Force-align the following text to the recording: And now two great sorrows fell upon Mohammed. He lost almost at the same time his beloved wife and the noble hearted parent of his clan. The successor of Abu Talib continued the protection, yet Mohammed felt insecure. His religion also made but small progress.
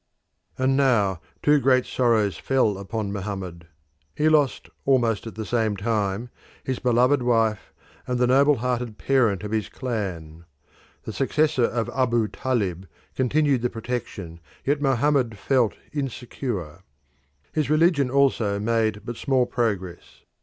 And 0.57 0.75
now 0.75 1.21
two 1.43 1.59
great 1.59 1.85
sorrows 1.85 2.35
fell 2.35 2.79
upon 2.79 3.13
Mohammed. 3.13 3.67
He 4.15 4.29
lost 4.29 4.67
almost 4.83 5.27
at 5.27 5.35
the 5.35 5.45
same 5.45 5.77
time 5.77 6.31
his 6.63 6.79
beloved 6.79 7.21
wife 7.21 7.71
and 8.07 8.17
the 8.17 8.25
noble 8.25 8.55
hearted 8.55 8.97
parent 8.97 9.43
of 9.43 9.51
his 9.51 9.69
clan. 9.69 10.45
The 11.03 11.13
successor 11.13 11.65
of 11.65 11.87
Abu 11.89 12.29
Talib 12.29 12.87
continued 13.15 13.61
the 13.61 13.69
protection, 13.69 14.39
yet 14.65 14.81
Mohammed 14.81 15.37
felt 15.37 15.75
insecure. 15.93 16.79
His 17.53 17.69
religion 17.69 18.09
also 18.09 18.57
made 18.59 19.05
but 19.05 19.17
small 19.17 19.45
progress. 19.45 20.23